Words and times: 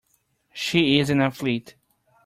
She 0.51 0.97
is 0.97 1.11
an 1.11 1.21
Athlete. 1.21 1.75